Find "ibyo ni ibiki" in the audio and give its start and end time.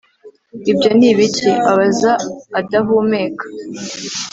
0.71-1.49